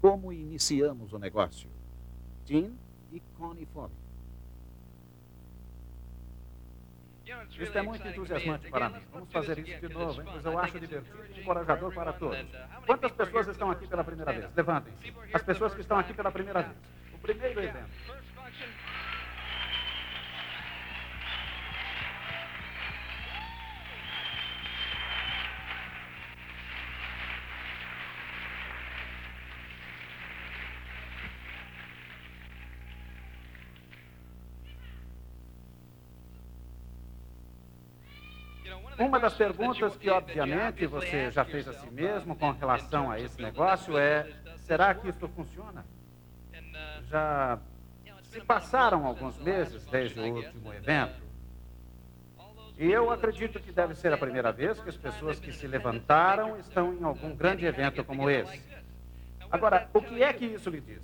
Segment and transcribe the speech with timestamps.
[0.00, 1.68] como iniciamos o negócio.
[2.44, 2.76] Tim
[3.12, 3.96] e Connie Foley.
[7.60, 9.00] Isto é muito entusiasmante para mim.
[9.12, 10.28] Vamos fazer isso de novo, hein?
[10.32, 12.38] pois eu acho divertido e encorajador para todos.
[12.86, 14.54] Quantas pessoas estão aqui pela primeira vez?
[14.56, 15.12] Levantem-se.
[15.34, 16.76] As pessoas que estão aqui pela primeira vez.
[17.12, 17.90] O primeiro evento.
[38.98, 43.40] Uma das perguntas que, obviamente, você já fez a si mesmo com relação a esse
[43.40, 45.84] negócio é: será que isso funciona?
[47.08, 47.58] Já
[48.24, 51.28] se passaram alguns meses desde o último evento.
[52.76, 56.58] E eu acredito que deve ser a primeira vez que as pessoas que se levantaram
[56.58, 58.62] estão em algum grande evento como esse.
[59.50, 61.02] Agora, o que é que isso me diz?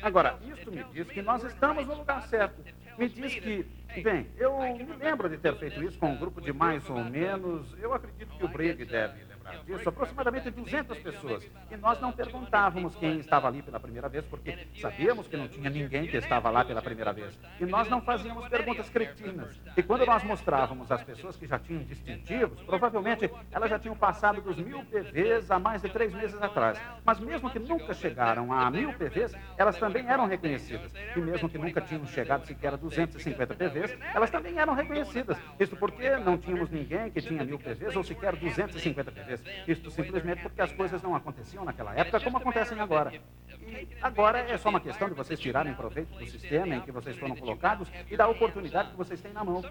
[0.00, 2.64] Agora, isso me diz que nós estamos no lugar certo.
[3.02, 3.66] Me diz que
[4.00, 7.66] Bem, eu me lembro de ter feito isso com um grupo de mais ou menos.
[7.78, 9.31] Eu acredito que o Brigg deve
[9.64, 11.50] disso, aproximadamente 200 pessoas.
[11.70, 15.70] E nós não perguntávamos quem estava ali pela primeira vez, porque sabíamos que não tinha
[15.70, 17.38] ninguém que estava lá pela primeira vez.
[17.60, 19.60] E nós não fazíamos perguntas cretinas.
[19.76, 24.40] E quando nós mostrávamos as pessoas que já tinham distintivos, provavelmente elas já tinham passado
[24.40, 26.80] dos mil PVs há mais de três meses atrás.
[27.04, 30.92] Mas mesmo que nunca chegaram a mil PVs, elas também eram reconhecidas.
[31.16, 35.36] E mesmo que nunca tinham chegado sequer a 250 PVs, elas também eram reconhecidas.
[35.58, 39.41] Isso porque não tínhamos ninguém que tinha mil PVs ou sequer 250 PVs.
[39.66, 43.12] Isto simplesmente porque as coisas não aconteciam naquela época como acontecem agora.
[43.12, 47.16] E agora é só uma questão de vocês tirarem proveito do sistema em que vocês
[47.16, 49.62] foram colocados e da oportunidade que vocês têm na mão.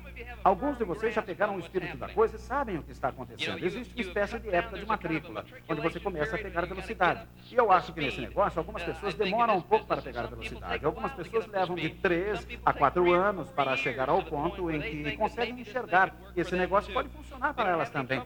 [0.44, 3.64] Alguns de vocês já pegaram o espírito da coisa e sabem o que está acontecendo.
[3.64, 7.28] Existe uma espécie de época de matrícula, onde você começa a pegar velocidade.
[7.52, 10.86] E eu acho que nesse negócio, algumas pessoas demoram um pouco para pegar velocidade.
[10.86, 15.60] Algumas pessoas levam de 3 a 4 anos para chegar ao ponto em que conseguem
[15.60, 18.24] enxergar que esse negócio pode funcionar para elas também.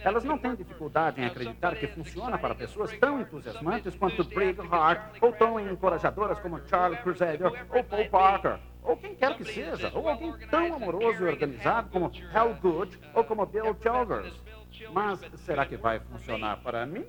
[0.00, 5.18] Elas não têm dificuldade em acreditar que funciona para pessoas tão entusiasmantes quanto Brig Hart,
[5.20, 10.08] ou tão encorajadoras como Charlie Crusader ou Paul Parker, ou quem quer que seja, ou
[10.08, 14.40] alguém tão amoroso e organizado como Hal Good ou como Bill Chalmers.
[14.92, 17.04] Mas será que vai funcionar para mim?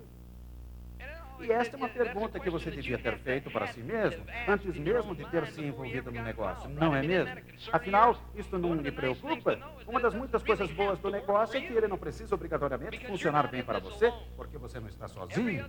[1.44, 5.16] E esta é uma pergunta que você devia ter feito para si mesmo, antes mesmo
[5.16, 7.35] de ter se envolvido no negócio, não é mesmo?
[7.72, 9.57] Afinal, isto não lhe preocupa?
[9.88, 13.63] Uma das muitas coisas boas do negócio é que ele não precisa obrigatoriamente funcionar bem
[13.63, 15.66] para você, porque você não está sozinho.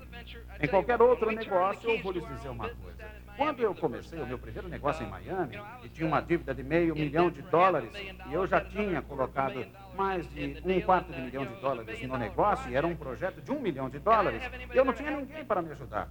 [0.60, 3.21] Em qualquer outro negócio, eu vou lhes dizer uma coisa.
[3.36, 6.94] Quando eu comecei o meu primeiro negócio em Miami, e tinha uma dívida de meio
[6.94, 9.64] milhão de dólares, e eu já tinha colocado
[9.96, 13.50] mais de um quarto de milhão de dólares no negócio, e era um projeto de
[13.50, 14.42] um milhão de dólares,
[14.72, 16.08] eu não tinha ninguém para me ajudar.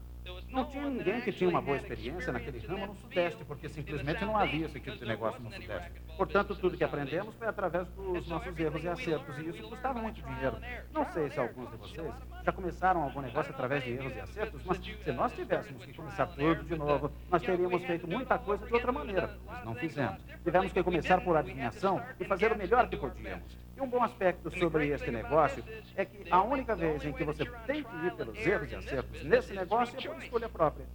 [0.50, 4.38] Não tinha ninguém que tinha uma boa experiência naquele ramo no Sudeste, porque simplesmente não
[4.38, 5.92] havia esse tipo de negócio no Sudeste.
[6.18, 10.22] Portanto, tudo que aprendemos foi através dos nossos erros e acertos, e isso custava muito
[10.22, 10.58] dinheiro.
[10.92, 14.62] Não sei se alguns de vocês já começaram algum negócio através de erros e acertos,
[14.66, 18.74] mas se nós tivéssemos que começar tudo de novo, nós teríamos feito muita coisa de
[18.74, 20.22] outra maneira, mas não fizemos.
[20.44, 23.58] Tivemos que começar por adivinhação e fazer o melhor que podíamos.
[23.82, 25.64] E um bom aspecto sobre este negócio
[25.96, 29.24] é que a única vez em que você tem que ir pelos erros e acertos
[29.24, 30.86] nesse negócio é por escolha própria.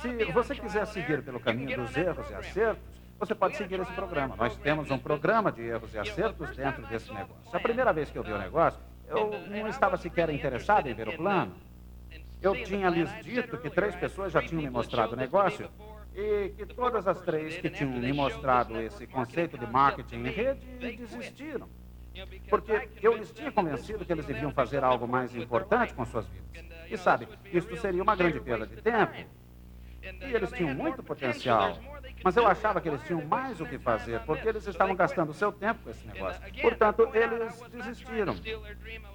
[0.00, 2.84] Se você quiser seguir pelo caminho dos erros e acertos,
[3.18, 4.36] você pode seguir esse programa.
[4.36, 7.36] Nós temos um programa de erros e acertos dentro desse negócio.
[7.52, 11.08] A primeira vez que eu vi o negócio, eu não estava sequer interessado em ver
[11.08, 11.56] o plano.
[12.40, 15.68] Eu tinha lhes dito que três pessoas já tinham me mostrado o negócio
[16.16, 20.66] e que todas as três que tinham me mostrado esse conceito de marketing em rede
[20.78, 21.68] desistiram.
[22.48, 26.74] Porque eu lhes tinha convencido que eles deviam fazer algo mais importante com suas vidas.
[26.90, 29.12] E sabe, isto seria uma grande perda de tempo.
[30.02, 31.78] E eles tinham muito potencial.
[32.24, 35.52] Mas eu achava que eles tinham mais o que fazer, porque eles estavam gastando seu
[35.52, 36.42] tempo com esse negócio.
[36.60, 38.34] Portanto, eles desistiram.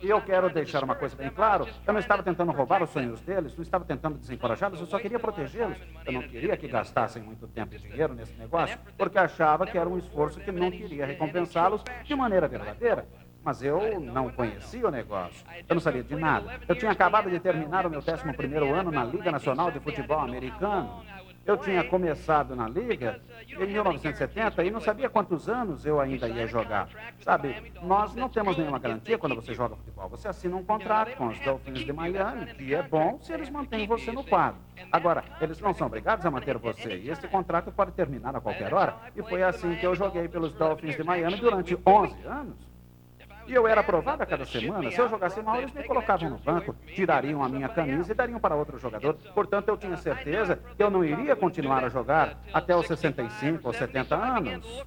[0.01, 3.19] E eu quero deixar uma coisa bem claro: eu não estava tentando roubar os sonhos
[3.21, 5.77] deles, não estava tentando desencorajá-los, eu só queria protegê-los.
[6.05, 9.89] Eu não queria que gastassem muito tempo e dinheiro nesse negócio, porque achava que era
[9.89, 13.07] um esforço que não queria recompensá-los de maneira verdadeira.
[13.43, 15.43] Mas eu não conhecia o negócio.
[15.67, 16.59] Eu não sabia de nada.
[16.67, 21.03] Eu tinha acabado de terminar o meu 11 ano na Liga Nacional de Futebol Americano.
[21.43, 26.45] Eu tinha começado na liga em 1970 e não sabia quantos anos eu ainda ia
[26.45, 26.87] jogar.
[27.19, 30.07] Sabe, nós não temos nenhuma garantia quando você joga futebol.
[30.09, 33.87] Você assina um contrato com os Dolphins de Miami, que é bom se eles mantêm
[33.87, 34.61] você no quadro.
[34.91, 38.73] Agora, eles não são obrigados a manter você e esse contrato pode terminar a qualquer
[38.73, 38.95] hora.
[39.15, 42.70] E foi assim que eu joguei pelos Dolphins de Miami durante 11 anos.
[43.51, 44.89] E eu era aprovado a cada semana.
[44.89, 48.39] Se eu jogasse mal, eles me colocavam no banco, tirariam a minha camisa e dariam
[48.39, 49.15] para outro jogador.
[49.35, 53.73] Portanto, eu tinha certeza que eu não iria continuar a jogar até os 65 ou
[53.73, 54.85] 70 anos.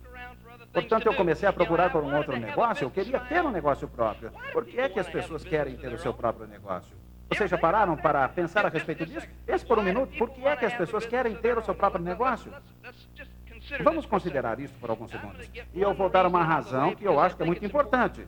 [0.73, 2.87] Portanto, eu comecei a procurar por um outro negócio.
[2.87, 4.33] Eu queria ter um negócio próprio.
[4.51, 6.97] Por que é que as pessoas querem ter o seu próprio negócio?
[7.29, 9.29] Vocês já pararam para pensar a respeito disso?
[9.45, 10.17] Pense por um minuto.
[10.17, 12.51] Por que é que as pessoas querem ter o seu próprio negócio?
[13.83, 15.51] Vamos considerar isso por alguns segundos.
[15.75, 18.27] E eu vou dar uma razão que eu acho que é muito importante.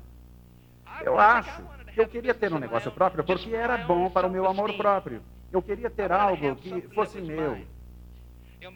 [1.02, 1.62] Eu acho
[1.93, 5.22] que eu queria ter um negócio próprio porque era bom para o meu amor próprio.
[5.52, 7.58] Eu queria ter algo que fosse meu.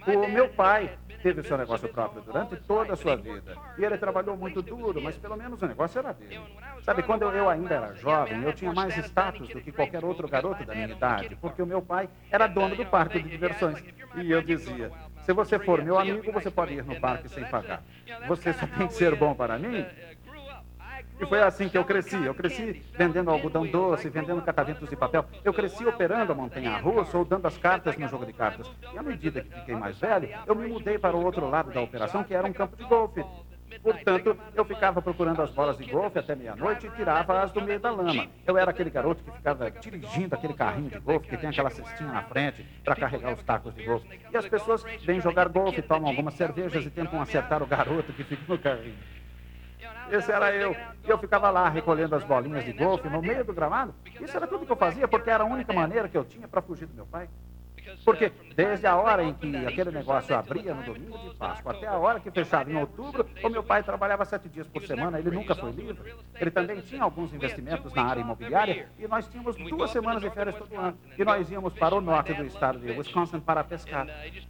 [0.07, 3.57] O meu pai teve o seu negócio próprio durante toda a sua vida.
[3.77, 6.41] E ele trabalhou muito duro, mas pelo menos o negócio era dele.
[6.83, 10.65] Sabe, quando eu ainda era jovem, eu tinha mais status do que qualquer outro garoto
[10.65, 13.83] da minha idade, porque o meu pai era dono do parque de diversões.
[14.15, 14.91] E eu dizia:
[15.23, 17.83] se você for meu amigo, você pode ir no parque sem pagar.
[18.29, 19.85] Você só tem que ser bom para mim
[21.21, 22.17] e foi assim que eu cresci.
[22.17, 25.25] Eu cresci vendendo algodão doce, vendendo cataventos de papel.
[25.45, 28.71] Eu cresci operando a montanha russa ou dando as cartas no jogo de cartas.
[28.93, 31.81] E à medida que fiquei mais velho, eu me mudei para o outro lado da
[31.81, 33.23] operação, que era um campo de golfe.
[33.83, 37.91] Portanto, eu ficava procurando as bolas de golfe até meia-noite e tirava-as do meio da
[37.91, 38.27] lama.
[38.47, 42.11] Eu era aquele garoto que ficava dirigindo aquele carrinho de golfe que tem aquela cestinha
[42.11, 44.09] na frente para carregar os tacos de golfe.
[44.33, 48.25] E as pessoas vêm jogar golfe, tomam algumas cervejas e tentam acertar o garoto que
[48.25, 48.99] fica no carrinho.
[50.11, 50.75] Esse era eu.
[51.05, 53.95] Eu ficava lá recolhendo as bolinhas de golfe no meio do gramado.
[54.21, 56.61] Isso era tudo que eu fazia, porque era a única maneira que eu tinha para
[56.61, 57.29] fugir do meu pai.
[58.05, 61.97] Porque desde a hora em que aquele negócio abria no domingo de Páscoa até a
[61.97, 65.55] hora que fechava em outubro, o meu pai trabalhava sete dias por semana, ele nunca
[65.55, 66.15] foi livre.
[66.39, 70.57] Ele também tinha alguns investimentos na área imobiliária e nós tínhamos duas semanas de férias
[70.57, 70.99] todo ano.
[71.19, 74.07] E nós íamos para o norte do estado de Wisconsin para pescar.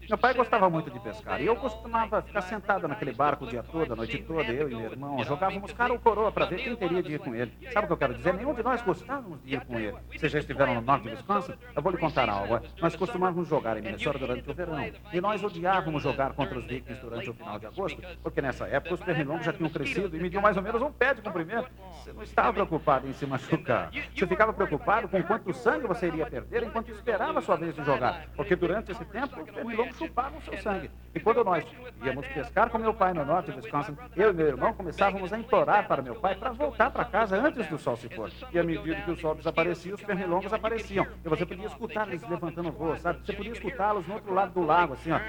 [0.09, 3.63] Meu pai gostava muito de pescar e eu costumava ficar sentado naquele barco o dia
[3.63, 5.23] todo, a noite toda, eu e meu irmão.
[5.25, 7.53] Jogávamos cara ou coroa para ver quem teria de ir com ele.
[7.73, 8.35] Sabe o que eu quero dizer?
[8.35, 9.97] Nenhum de nós gostávamos de ir com ele.
[10.17, 11.55] Vocês já estiveram no norte de Wisconsin?
[11.75, 12.61] Eu vou lhe contar algo.
[12.81, 14.93] Nós costumávamos costumávamos jogar em Minnesota durante o verão.
[15.13, 18.95] E nós odiávamos jogar contra os Vikings durante o final de agosto, porque nessa época
[18.95, 21.71] os pernilongos já tinham crescido e mediam mais ou menos um pé de comprimento.
[22.05, 23.91] Você não estava preocupado em se machucar.
[24.15, 27.85] Você ficava preocupado com quanto sangue você iria perder enquanto esperava a sua vez de
[27.85, 28.27] jogar.
[28.37, 30.91] Porque durante esse tempo os pernilongos chupavam seu sangue.
[31.15, 31.65] E quando nós
[32.05, 35.39] íamos pescar com meu pai no norte de Wisconsin, eu e meu irmão começávamos a
[35.39, 38.31] implorar para meu pai para voltar para casa antes do sol se pôr.
[38.53, 41.07] E à medida que o sol desaparecia, os pernilongos apareciam.
[41.25, 43.21] E você podia escutar eles levantando voo, sabe?
[43.31, 45.21] Você podia escutá-los no outro lado do lago, assim, ó.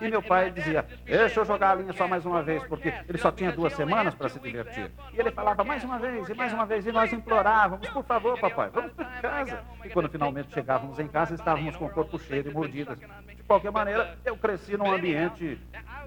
[0.00, 3.18] E meu pai dizia: Deixa eu jogar a linha só mais uma vez, porque ele
[3.18, 4.90] só tinha duas semanas para se divertir.
[5.12, 8.38] E ele falava mais uma vez e mais uma vez, e nós implorávamos: Por favor,
[8.38, 9.62] papai, vamos para casa.
[9.84, 12.98] E quando finalmente chegávamos em casa, estávamos com o corpo cheio de mordidas.
[12.98, 15.58] De qualquer maneira, eu cresci num ambiente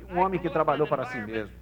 [0.10, 1.54] um homem que trabalhou para si mesmo.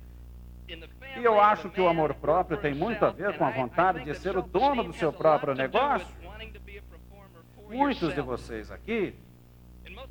[1.17, 4.15] E eu acho que o amor próprio tem muito a ver com a vontade de
[4.15, 6.22] ser o dono do seu próprio negócio.
[7.73, 9.15] Muitos de vocês aqui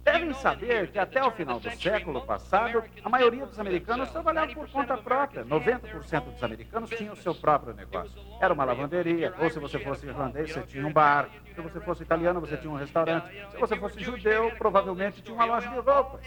[0.03, 4.69] devem saber que até o final do século passado, a maioria dos americanos trabalhava por
[4.71, 5.45] conta própria.
[5.45, 8.21] 90% dos americanos tinham o seu próprio negócio.
[8.41, 11.29] Era uma lavanderia, ou se você fosse irlandês, você tinha um bar.
[11.55, 13.29] Se você fosse italiano, você tinha um restaurante.
[13.51, 16.21] Se você fosse judeu, provavelmente tinha uma loja de roupas.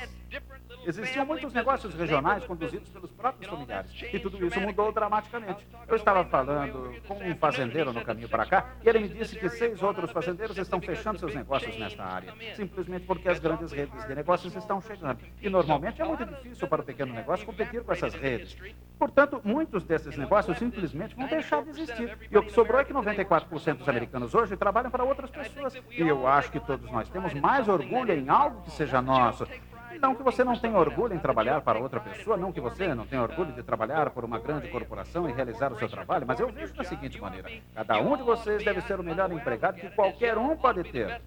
[0.85, 3.91] Existiam muitos negócios regionais conduzidos pelos próprios familiares.
[4.13, 5.67] E tudo isso mudou dramaticamente.
[5.87, 9.49] Eu estava falando com um fazendeiro no caminho para cá e ele me disse que
[9.49, 14.15] seis outros fazendeiros estão fechando seus negócios nesta área, simplesmente porque as grandes redes de
[14.15, 15.19] negócios estão chegando.
[15.41, 18.55] E normalmente é muito difícil para o pequeno negócio competir com essas redes.
[18.99, 22.17] Portanto, muitos desses negócios simplesmente vão deixar de existir.
[22.31, 25.75] E o que sobrou é que 94% dos americanos hoje trabalham para outras pessoas.
[25.89, 29.47] E eu acho que todos nós temos mais orgulho em algo que seja nosso.
[30.01, 33.05] Não que você não tenha orgulho em trabalhar para outra pessoa, não que você não
[33.05, 36.49] tenha orgulho de trabalhar por uma grande corporação e realizar o seu trabalho, mas eu
[36.49, 40.37] vejo da seguinte maneira: cada um de vocês deve ser o melhor empregado que qualquer
[40.37, 41.21] um pode ter.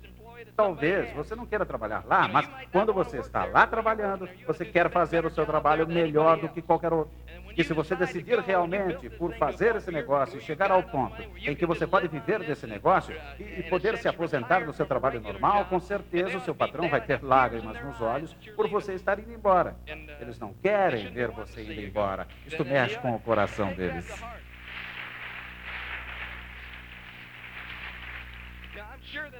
[0.59, 5.25] Talvez você não queira trabalhar lá, mas quando você está lá trabalhando, você quer fazer
[5.25, 7.15] o seu trabalho melhor do que qualquer outro.
[7.57, 11.65] E se você decidir realmente por fazer esse negócio e chegar ao ponto em que
[11.65, 16.37] você pode viver desse negócio e, poder se aposentar do seu trabalho normal, com certeza
[16.37, 19.77] o seu patrão vai ter lágrimas nos olhos por você estar indo embora.
[20.21, 22.27] Eles não querem ver você indo embora.
[22.45, 24.09] Isto mexe com o coração deles.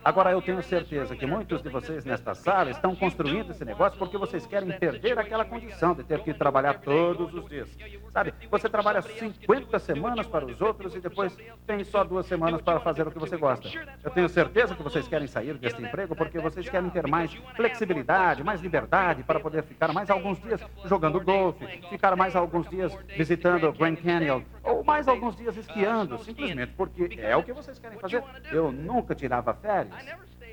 [0.05, 4.17] Agora, eu tenho certeza que muitos de vocês nesta sala estão construindo esse negócio porque
[4.17, 7.69] vocês querem perder aquela condição de ter que trabalhar todos os dias.
[8.11, 11.37] Sabe, você trabalha 50 semanas para os outros e depois
[11.67, 13.69] tem só duas semanas para fazer o que você gosta.
[14.03, 18.43] Eu tenho certeza que vocês querem sair deste emprego porque vocês querem ter mais flexibilidade,
[18.43, 23.69] mais liberdade para poder ficar mais alguns dias jogando golfe, ficar mais alguns dias visitando
[23.69, 27.99] o Grand Canyon Ou mais alguns dias esquiando, simplesmente porque é o que vocês querem
[27.99, 28.23] fazer.
[28.53, 29.95] Eu nunca tirava férias,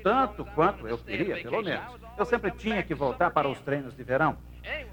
[0.02, 1.84] tanto quanto eu queria, pelo menos.
[2.16, 4.38] Eu sempre tinha que voltar para os treinos de verão.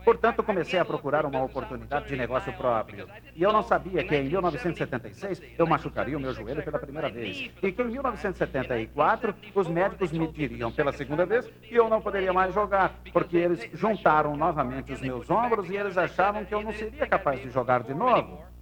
[0.03, 3.07] Portanto, comecei a procurar uma oportunidade de negócio próprio.
[3.35, 7.49] E eu não sabia que em 1976 eu machucaria o meu joelho pela primeira vez.
[7.61, 12.33] E que em 1974 os médicos me diriam pela segunda vez que eu não poderia
[12.33, 16.73] mais jogar, porque eles juntaram novamente os meus ombros e eles achavam que eu não
[16.73, 18.52] seria capaz de jogar de novo.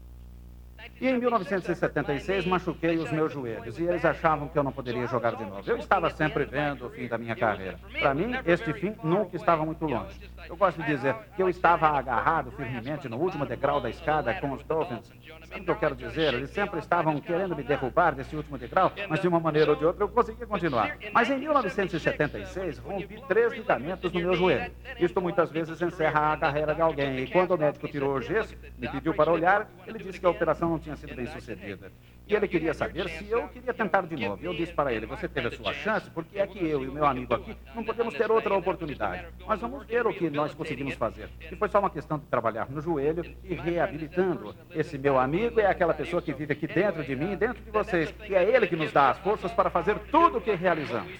[1.01, 5.35] E em 1976 machuquei os meus joelhos e eles achavam que eu não poderia jogar
[5.35, 5.63] de novo.
[5.65, 7.79] Eu estava sempre vendo o fim da minha carreira.
[7.99, 10.29] Para mim, este fim nunca estava muito longe.
[10.47, 14.51] Eu gosto de dizer que eu estava agarrado firmemente no último degrau da escada com
[14.51, 15.11] os Dolphins.
[15.45, 16.35] Sabe o que eu quero dizer?
[16.35, 19.83] Eles sempre estavam querendo me derrubar desse último degrau, mas de uma maneira ou de
[19.83, 20.97] outra eu consegui continuar.
[21.11, 24.71] Mas em 1976 rompi três ligamentos no meu joelho.
[24.99, 27.17] Isto muitas vezes encerra a carreira de alguém.
[27.21, 30.29] E quando o médico tirou o gesso, me pediu para olhar, ele disse que a
[30.29, 31.91] operação não tinha tinha sido bem sucedida.
[32.27, 34.43] E ele queria saber se eu queria tentar de novo.
[34.43, 36.91] Eu disse para ele: Você teve a sua chance, porque é que eu e o
[36.91, 39.25] meu amigo aqui não podemos ter outra oportunidade.
[39.45, 41.29] Mas vamos ver o que nós conseguimos fazer.
[41.51, 44.55] E foi só uma questão de trabalhar no joelho e reabilitando.
[44.71, 48.13] Esse meu amigo é aquela pessoa que vive aqui dentro de mim, dentro de vocês.
[48.29, 51.11] E é ele que nos dá as forças para fazer tudo o que realizamos.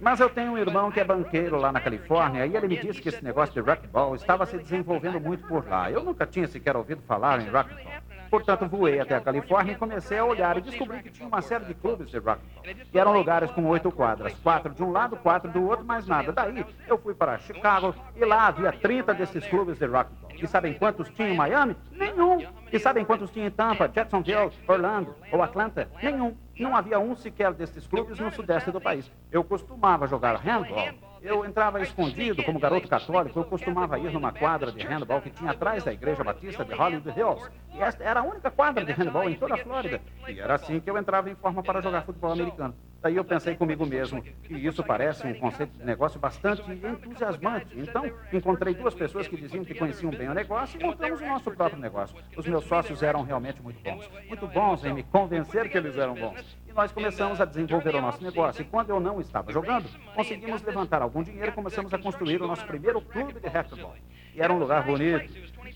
[0.00, 3.00] Mas eu tenho um irmão que é banqueiro lá na Califórnia e ele me disse
[3.00, 5.90] que esse negócio de racquetball estava se desenvolvendo muito por lá.
[5.90, 8.07] Eu nunca tinha sequer ouvido falar em racquetball.
[8.30, 11.64] Portanto, voei até a Califórnia e comecei a olhar e descobri que tinha uma série
[11.64, 12.64] de clubes de racquetball.
[12.92, 16.32] E eram lugares com oito quadras, quatro de um lado, quatro do outro, mais nada.
[16.32, 20.28] Daí, eu fui para Chicago e lá havia 30 desses clubes de racquetball.
[20.40, 21.76] E sabem quantos tinha em Miami?
[21.90, 22.46] Nenhum.
[22.72, 25.90] E sabem quantos tinha em Tampa, Jacksonville, Orlando ou Atlanta?
[26.00, 26.36] Nenhum.
[26.56, 29.10] Não havia um sequer desses clubes no sudeste do país.
[29.32, 30.88] Eu costumava jogar handball
[31.22, 33.38] eu entrava escondido como garoto católico.
[33.38, 37.18] Eu costumava ir numa quadra de handball que tinha atrás da Igreja Batista de Hollywood
[37.18, 37.50] Hills.
[37.74, 40.00] E esta era a única quadra de handball em toda a Flórida.
[40.28, 42.74] E era assim que eu entrava em forma para jogar futebol americano.
[43.00, 47.78] Daí eu pensei comigo mesmo que isso parece um conceito de negócio bastante entusiasmante.
[47.78, 51.50] Então, encontrei duas pessoas que diziam que conheciam bem o negócio e montamos o nosso
[51.52, 52.16] próprio negócio.
[52.36, 54.10] Os meus sócios eram realmente muito bons.
[54.26, 58.22] Muito bons em me convencer que eles eram bons nós começamos a desenvolver o nosso
[58.22, 58.62] negócio.
[58.62, 62.46] E quando eu não estava jogando, conseguimos levantar algum dinheiro e começamos a construir o
[62.46, 63.96] nosso primeiro clube de racquetball.
[64.32, 65.28] E era um lugar bonito,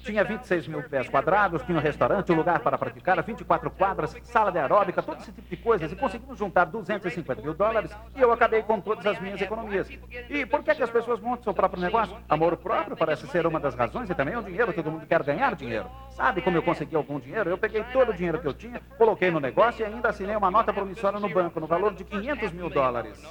[0.03, 4.51] tinha 26 mil pés quadrados, tinha um restaurante, um lugar para praticar, 24 quadras, sala
[4.51, 5.91] de aeróbica, todo esse tipo de coisas.
[5.91, 9.89] E conseguimos juntar 250 mil dólares e eu acabei com todas as minhas economias.
[10.29, 12.17] E por que, que as pessoas montam seu próprio negócio?
[12.29, 14.73] Amor próprio parece ser uma das razões e também é o dinheiro.
[14.73, 15.91] Todo mundo quer ganhar dinheiro.
[16.11, 17.51] Sabe como eu consegui algum dinheiro?
[17.51, 20.51] Eu peguei todo o dinheiro que eu tinha, coloquei no negócio e ainda assinei uma
[20.51, 23.23] nota promissória no banco no valor de 500 mil dólares.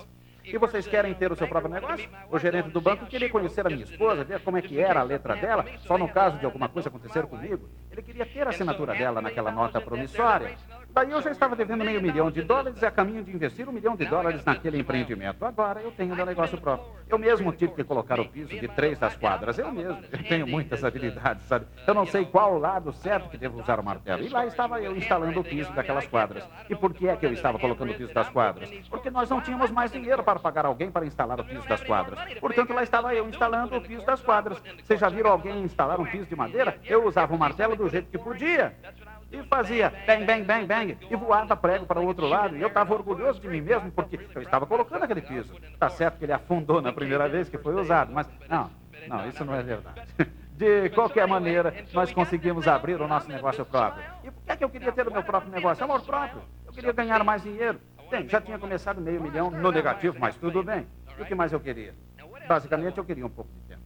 [0.44, 2.10] E vocês querem ter o seu próprio negócio?
[2.30, 5.04] O gerente do banco queria conhecer a minha esposa, ver como é que era a
[5.04, 7.70] letra dela, só no caso de alguma coisa acontecer comigo.
[7.92, 10.58] Ele queria ter a assinatura dela naquela nota promissória.
[10.94, 13.72] Daí eu já estava devendo meio milhão de dólares e a caminho de investir um
[13.72, 15.46] milhão de dólares naquele empreendimento.
[15.46, 16.92] Agora eu tenho meu negócio próprio.
[17.08, 19.58] Eu mesmo tive que colocar o piso de três das quadras.
[19.58, 20.02] Eu mesmo.
[20.12, 21.66] Eu tenho muitas habilidades, sabe?
[21.88, 24.22] Eu não sei qual lado certo que devo usar o martelo.
[24.22, 26.44] E lá estava eu instalando o piso daquelas quadras.
[26.70, 28.70] E por que é que eu estava colocando o piso das quadras?
[28.90, 32.20] Porque nós não tínhamos mais dinheiro para pagar alguém para instalar o piso das quadras.
[32.40, 34.62] Portanto, lá estava eu instalando o piso das quadras.
[34.84, 36.78] Vocês já viram alguém instalar um piso de madeira?
[36.84, 38.74] Eu usava o martelo do jeito que podia
[39.32, 42.56] e fazia bang, bang, bang, bang, e voava prego para o outro lado.
[42.58, 45.56] E eu estava orgulhoso de mim mesmo, porque eu estava colocando aquele piso.
[45.74, 48.70] Está certo que ele afundou na primeira vez que foi usado, mas não,
[49.08, 50.02] não, isso não é verdade.
[50.52, 54.04] De qualquer maneira, nós conseguimos abrir o nosso negócio próprio.
[54.24, 55.84] E por que, é que eu queria ter o meu próprio negócio?
[55.84, 56.44] Amor próprio.
[56.68, 57.82] Eu queria ganhar mais dinheiro.
[58.12, 60.86] Bem, já tinha começado meio milhão no negativo, mas tudo bem.
[61.20, 61.96] O que mais eu queria?
[62.48, 63.82] Basicamente, eu queria um pouco de tempo.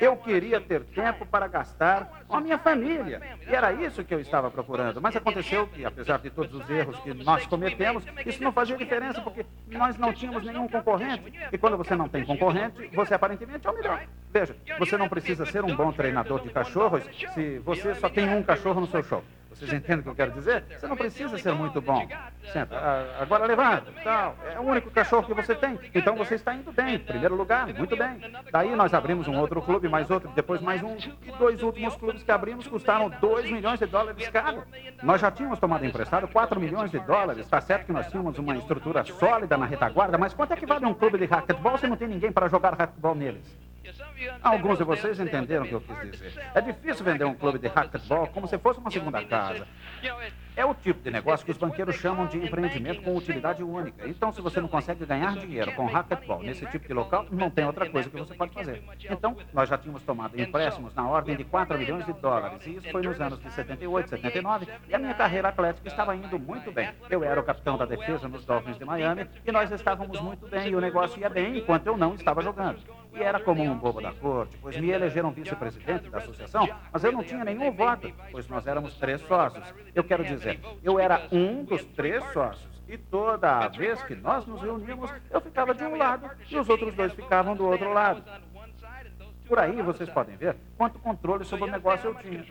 [0.00, 3.20] Eu queria ter tempo para gastar com a minha família.
[3.48, 5.00] E era isso que eu estava procurando.
[5.00, 9.20] Mas aconteceu que, apesar de todos os erros que nós cometemos, isso não fazia diferença,
[9.20, 11.32] porque nós não tínhamos nenhum concorrente.
[11.52, 14.06] E quando você não tem concorrente, você aparentemente é o melhor.
[14.32, 18.42] Veja, você não precisa ser um bom treinador de cachorros se você só tem um
[18.42, 19.22] cachorro no seu show.
[19.54, 20.64] Vocês entendem o que eu quero dizer?
[20.68, 22.06] Você não precisa ser muito bom.
[22.52, 23.92] Senta, ah, agora levanta.
[24.02, 24.36] Tal.
[24.52, 25.78] É o único cachorro que você tem.
[25.94, 26.98] Então você está indo bem.
[26.98, 28.20] Primeiro lugar, muito bem.
[28.50, 30.96] Daí nós abrimos um outro clube, mais outro, depois mais um.
[30.96, 34.64] E dois últimos clubes que abrimos custaram 2 milhões de dólares cada.
[35.02, 37.44] Nós já tínhamos tomado emprestado 4 milhões de dólares.
[37.44, 40.84] Está certo que nós tínhamos uma estrutura sólida na retaguarda, mas quanto é que vale
[40.84, 43.73] um clube de racquetball se não tem ninguém para jogar racquetball neles?
[44.42, 46.50] Alguns de vocês entenderam o que eu quis dizer.
[46.54, 49.66] É difícil vender um clube de racquetball como se fosse uma segunda casa.
[50.56, 54.08] É o tipo de negócio que os banqueiros chamam de empreendimento com utilidade única.
[54.08, 57.64] Então, se você não consegue ganhar dinheiro com racquetball nesse tipo de local, não tem
[57.64, 58.82] outra coisa que você pode fazer.
[59.10, 62.64] Então, nós já tínhamos tomado empréstimos na ordem de 4 milhões de dólares.
[62.66, 64.68] E isso foi nos anos de 78, 79.
[64.88, 66.90] E a minha carreira atlética estava indo muito bem.
[67.10, 70.68] Eu era o capitão da defesa nos Dolphins de Miami e nós estávamos muito bem.
[70.68, 72.78] E o negócio ia bem enquanto eu não estava jogando.
[73.14, 77.12] E era como um bobo da corte, pois me elegeram vice-presidente da associação, mas eu
[77.12, 79.64] não tinha nenhum voto, pois nós éramos três sócios.
[79.94, 82.74] Eu quero dizer, eu era um dos três sócios.
[82.88, 86.94] E toda vez que nós nos reuníamos, eu ficava de um lado e os outros
[86.94, 88.22] dois ficavam do outro lado.
[89.46, 92.44] Por aí vocês podem ver quanto controle sobre o negócio eu tinha.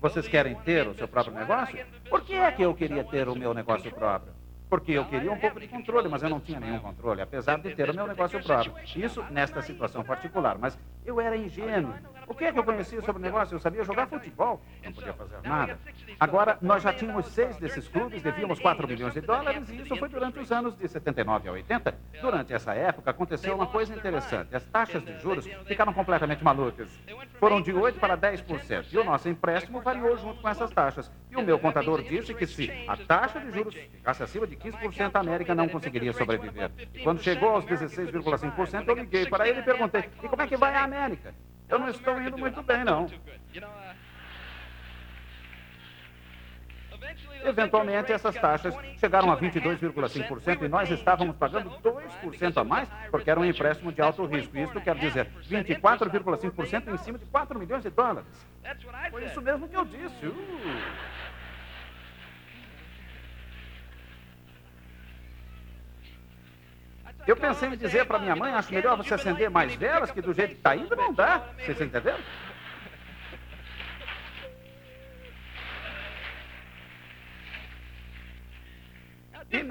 [0.00, 1.78] Vocês querem ter o seu próprio negócio?
[2.08, 4.32] Por que é que eu queria ter o meu negócio próprio?
[4.74, 7.72] Porque eu queria um pouco de controle, mas eu não tinha nenhum controle, apesar de
[7.76, 8.74] ter o meu negócio próprio.
[8.96, 10.76] Isso nesta situação particular, mas
[11.06, 11.94] eu era ingênuo.
[12.26, 13.54] O que é que eu conhecia sobre o negócio?
[13.54, 15.78] Eu sabia jogar futebol, não podia fazer nada.
[16.18, 20.08] Agora, nós já tínhamos seis desses clubes, devíamos 4 milhões de dólares, e isso foi
[20.08, 21.94] durante os anos de 79 a 80.
[22.20, 24.56] Durante essa época, aconteceu uma coisa interessante.
[24.56, 26.88] As taxas de juros ficaram completamente malucas.
[27.38, 31.10] Foram de 8% para 10%, e o nosso empréstimo variou junto com essas taxas.
[31.30, 35.10] E o meu contador disse que se a taxa de juros ficasse acima de 15%,
[35.14, 36.70] a América não conseguiria sobreviver.
[36.94, 40.56] E quando chegou aos 16,5%, eu liguei para ele e perguntei, e como é que
[40.56, 41.34] vai a América?
[41.68, 43.08] Eu não estou indo muito bem, não.
[47.44, 53.38] Eventualmente, essas taxas chegaram a 22,5% e nós estávamos pagando 2% a mais porque era
[53.38, 54.56] um empréstimo de alto risco.
[54.56, 58.26] Isso quer dizer 24,5% em cima de 4 milhões de dólares.
[59.10, 60.26] Foi isso mesmo que eu disse.
[60.26, 61.13] Uh.
[67.26, 70.32] Eu pensei em dizer para minha mãe, acho melhor você acender mais velas, que do
[70.32, 71.42] jeito que está indo não dá.
[71.58, 72.18] Vocês entenderam?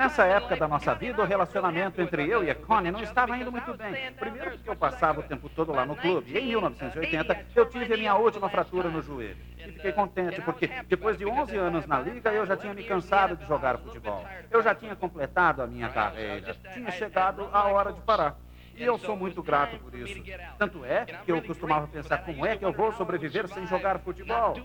[0.04, 3.52] Nessa época da nossa vida, o relacionamento entre eu e a Connie não estava indo
[3.52, 4.12] muito bem.
[4.14, 6.32] Primeiro porque eu passava o tempo todo lá no clube.
[6.34, 9.38] E em 1980, eu tive a minha última fratura no joelho.
[9.58, 13.38] E fiquei contente porque depois de 11 anos na liga, eu já tinha me cansado
[13.38, 14.26] de jogar futebol.
[14.52, 16.56] Eu já tinha completado a minha carreira.
[16.74, 18.36] Tinha chegado a hora de parar.
[18.76, 20.22] E eu sou muito grato por isso.
[20.58, 24.56] Tanto é que eu costumava pensar como é que eu vou sobreviver sem jogar futebol.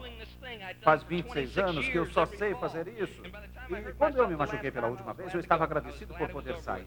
[0.80, 3.22] Faz 26 anos que eu só sei fazer isso.
[3.70, 6.86] E quando eu me machuquei pela última vez, eu estava agradecido por poder sair.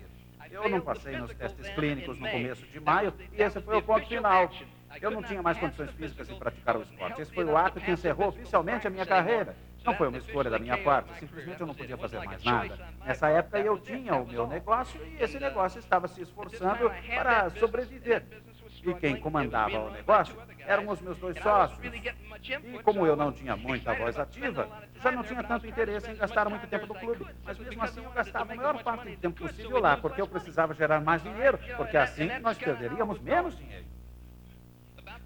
[0.49, 4.05] Eu não passei nos testes clínicos no começo de maio e esse foi o ponto
[4.07, 4.51] final.
[4.99, 7.21] Eu não tinha mais condições físicas em praticar o esporte.
[7.21, 9.55] Esse foi o ato que encerrou oficialmente a minha carreira.
[9.83, 12.77] Não foi uma escolha da minha parte, simplesmente eu não podia fazer mais nada.
[13.03, 18.23] Nessa época eu tinha o meu negócio e esse negócio estava se esforçando para sobreviver.
[18.83, 21.79] E quem comandava o negócio eram os meus dois sócios.
[21.83, 24.67] E como eu não tinha muita voz ativa,
[25.01, 27.25] já não tinha tanto interesse em gastar muito tempo no clube.
[27.43, 30.73] Mas mesmo assim eu gastava a maior parte do tempo possível lá, porque eu precisava
[30.73, 33.85] gerar mais dinheiro, porque assim nós perderíamos menos dinheiro.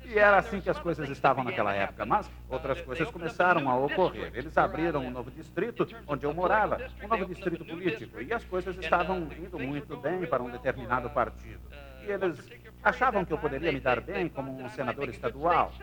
[0.08, 4.32] E era assim que as coisas estavam naquela época, mas outras coisas começaram a ocorrer.
[4.36, 8.78] Eles abriram um novo distrito onde eu morava, um novo distrito político, e as coisas
[8.78, 11.60] estavam indo muito bem para um determinado partido.
[12.08, 12.38] E eles
[12.84, 15.74] achavam que eu poderia me dar bem como um senador estadual.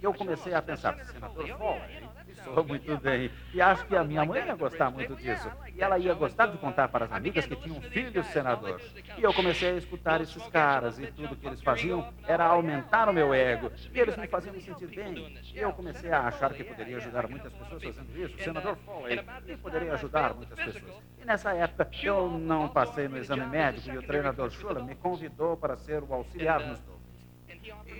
[0.00, 2.02] E eu comecei a pensar, senador Fowler,
[2.44, 3.30] Soou muito bem.
[3.52, 5.50] E acho que a minha mãe ia gostar muito disso.
[5.74, 8.82] E ela ia gostar de contar para as amigas que tinham filhos senadores.
[9.16, 13.12] E eu comecei a escutar esses caras e tudo que eles faziam era aumentar o
[13.12, 13.70] meu ego.
[13.92, 15.36] E eles me faziam me sentir bem.
[15.54, 18.36] E eu comecei a achar que poderia ajudar muitas pessoas fazendo isso.
[18.36, 21.02] O senador Foley e poderia ajudar muitas pessoas.
[21.20, 25.56] E nessa época eu não passei no exame médico e o treinador Schuller me convidou
[25.56, 27.02] para ser o auxiliar nos Dolphins.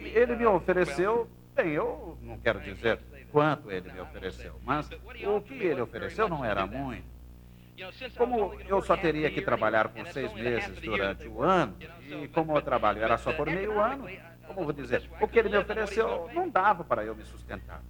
[0.03, 2.99] E ele me ofereceu, bem, eu não quero dizer
[3.33, 4.89] quanto ele me ofereceu, mas
[5.25, 7.11] o que ele ofereceu não era muito.
[8.17, 11.75] Como eu só teria que trabalhar por seis meses durante o ano,
[12.07, 14.07] e como o trabalho era só por meio ano,
[14.47, 17.81] como vou dizer, o que ele me ofereceu não dava para eu me sustentar.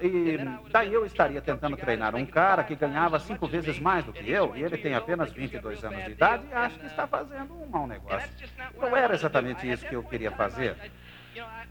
[0.00, 0.38] E
[0.70, 4.54] daí eu estaria tentando treinar um cara que ganhava cinco vezes mais do que eu,
[4.54, 7.86] e ele tem apenas 22 anos de idade e acho que está fazendo um mau
[7.86, 8.30] negócio.
[8.80, 10.76] Não era exatamente isso que eu queria fazer.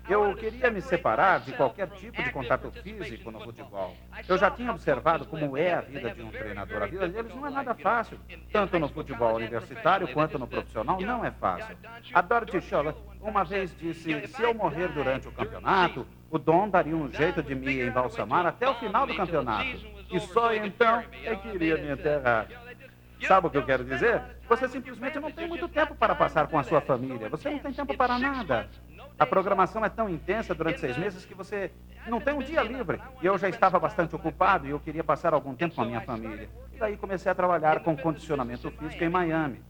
[0.08, 3.96] Eu queria me separar de qualquer tipo de contato físico no futebol.
[4.28, 6.84] Eu já tinha observado como é a vida de um treinador.
[6.84, 8.20] A vida deles não é nada fácil.
[8.52, 11.78] Tanto no futebol universitário quanto no profissional, não é fácil.
[12.14, 16.96] A Dorothy Scholler uma vez disse: se eu morrer durante o campeonato, o Dom daria
[16.96, 19.94] um jeito de me embalsamar até o final do campeonato.
[20.12, 22.48] E só então é que iria me enterrar.
[23.26, 24.22] Sabe o que eu quero dizer?
[24.50, 27.30] Você simplesmente não tem muito tempo para passar com a sua família.
[27.30, 28.70] Você não tem tempo para nada.
[29.18, 31.72] A programação é tão intensa durante seis meses que você
[32.08, 33.00] não tem um dia livre.
[33.22, 36.02] E eu já estava bastante ocupado e eu queria passar algum tempo com a minha
[36.02, 36.50] família.
[36.74, 39.62] E daí comecei a trabalhar com condicionamento físico em Miami.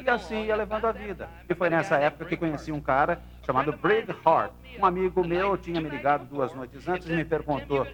[0.00, 1.28] E assim ia levando a vida.
[1.48, 4.52] E foi nessa época que conheci um cara chamado Brig Hart.
[4.78, 7.86] Um amigo meu tinha me ligado duas noites antes e me perguntou: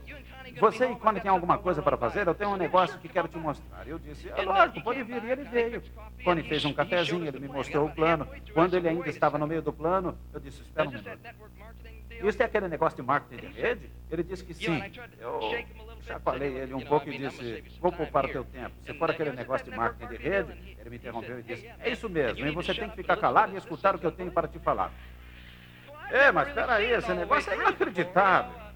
[0.61, 2.27] Você e Connie tem alguma coisa para fazer?
[2.27, 3.87] Eu tenho um negócio que quero te mostrar.
[3.87, 5.23] Eu disse: É lógico, pode vir.
[5.23, 5.83] E ele veio.
[6.25, 8.27] Connie fez um cafezinho, ele me mostrou o plano.
[8.53, 11.19] Quando ele ainda estava no meio do plano, eu disse: Espera um minuto.
[12.11, 13.91] Isso é aquele negócio de marketing de rede?
[14.11, 14.83] Ele disse que sim.
[15.21, 15.41] Eu
[16.03, 18.75] chacoalhei ele um pouco e disse, vou poupar o teu tempo.
[18.85, 22.09] Se for aquele negócio de marketing de rede, ele me interrompeu e disse, é isso
[22.09, 24.59] mesmo, e você tem que ficar calado e escutar o que eu tenho para te
[24.59, 24.91] falar.
[26.11, 28.68] É, mas espera aí, esse negócio é inacreditável.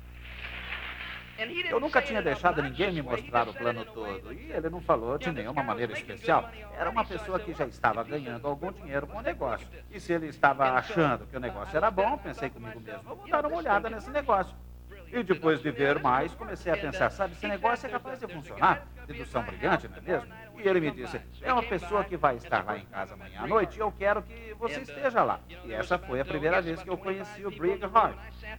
[1.71, 4.33] Eu nunca tinha deixado ninguém me mostrar o plano todo.
[4.33, 6.51] E ele não falou de nenhuma maneira especial.
[6.79, 9.67] Era uma pessoa que já estava ganhando algum dinheiro com o negócio.
[9.91, 13.47] E se ele estava achando que o negócio era bom, pensei comigo mesmo, vou dar
[13.47, 14.55] uma olhada nesse negócio.
[15.13, 18.87] E depois de ver mais, comecei a pensar, sabe, esse negócio é capaz de funcionar?
[19.07, 20.42] Dedução brilhante, não é mesmo?
[20.59, 23.47] E ele me disse, é uma pessoa que vai estar lá em casa amanhã à
[23.47, 25.41] noite e eu quero que você esteja lá.
[25.65, 28.17] E essa foi a primeira vez que eu conheci o Brig Hart.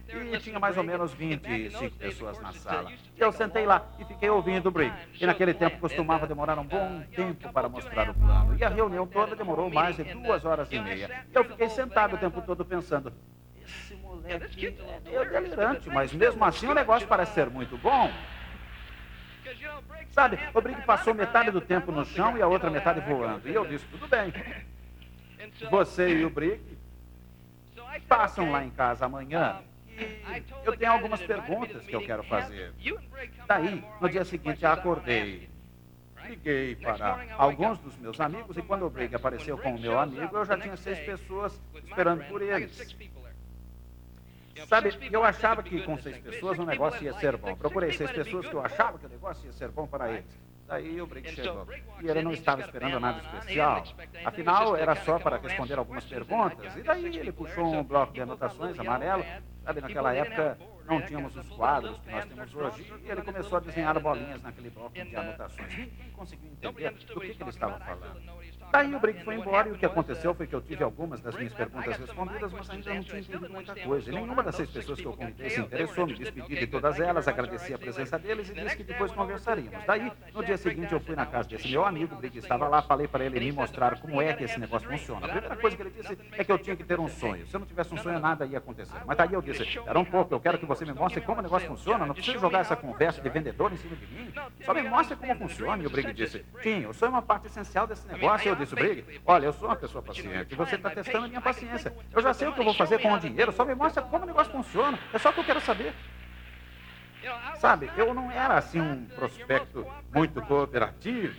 [0.08, 2.92] E tinha mais ou menos 25 pessoas na sala.
[3.16, 4.92] Eu sentei lá e fiquei ouvindo o Brig.
[5.20, 8.56] E naquele tempo costumava demorar um bom tempo para mostrar o plano.
[8.58, 11.24] E a reunião toda demorou mais de duas horas e meia.
[11.32, 13.12] Eu fiquei sentado o tempo todo pensando,
[13.64, 14.76] esse moleque
[15.06, 18.10] é delirante, mas mesmo assim o negócio parece ser muito bom.
[20.14, 23.48] Sabe, o Brig passou metade do tempo no chão e a outra metade voando.
[23.48, 24.32] E eu disse, tudo bem.
[25.68, 26.62] Você e o Brig
[28.08, 29.60] passam lá em casa amanhã.
[29.88, 32.72] E eu tenho algumas perguntas que eu quero fazer.
[33.48, 35.50] Daí, no dia seguinte, acordei.
[36.28, 40.36] Liguei para alguns dos meus amigos e quando o Brig apareceu com o meu amigo,
[40.36, 42.96] eu já tinha seis pessoas esperando por eles.
[44.68, 47.56] Sabe, eu achava que com seis pessoas o negócio ia ser bom.
[47.56, 50.38] Procurei seis pessoas que eu achava que o negócio ia ser bom para eles.
[50.66, 51.66] Daí o Brick chegou.
[52.00, 53.84] E ele não estava esperando nada especial.
[54.24, 56.74] Afinal, era só para responder algumas perguntas.
[56.76, 59.24] E daí ele puxou um bloco de anotações amarelo.
[59.62, 62.92] Sabe, naquela época não tínhamos os quadros que nós temos hoje.
[63.04, 65.68] E ele começou a desenhar bolinhas naquele bloco de anotações.
[65.76, 68.20] Ninguém conseguiu entender do que, que ele estava falando.
[68.74, 71.36] Daí o Brick foi embora e o que aconteceu foi que eu tive algumas das
[71.36, 74.10] minhas perguntas respondidas, mas ainda não tinha entendido muita coisa.
[74.10, 77.28] E nenhuma das seis pessoas que eu convidei se interessou, me despedi de todas elas,
[77.28, 79.78] agradeci a presença deles e disse que depois conversaríamos.
[79.86, 82.82] Daí, no dia seguinte, eu fui na casa desse meu amigo, o Brick estava lá,
[82.82, 85.24] falei para ele me mostrar como é que esse negócio funciona.
[85.24, 87.46] A primeira coisa que ele disse é que eu tinha que ter um sonho.
[87.46, 88.98] Se eu não tivesse um sonho, nada ia acontecer.
[89.06, 91.42] Mas daí eu disse, era um pouco, eu quero que você me mostre como o
[91.44, 94.32] negócio funciona, não precisa jogar essa conversa de vendedor em cima de mim.
[94.64, 95.80] Só me mostre como funciona.
[95.80, 98.48] E o Brick disse, Tim, o sonho é uma parte essencial desse negócio.
[98.48, 100.54] Eu disse, Brig, olha, eu sou uma pessoa paciente.
[100.54, 101.94] Você está testando a minha paciência.
[102.12, 103.52] Eu já sei o que eu vou fazer com o dinheiro.
[103.52, 104.98] Só me mostra como o negócio funciona.
[105.12, 105.92] É só o que eu quero saber.
[107.56, 111.34] Sabe, eu não era assim um prospecto muito cooperativo.